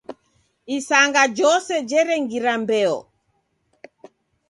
[0.75, 2.97] Isanga jose jerengira mbeo.